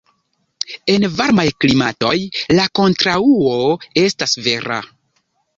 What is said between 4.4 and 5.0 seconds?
vera.